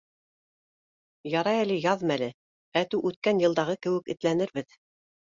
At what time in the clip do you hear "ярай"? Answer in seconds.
1.33-1.61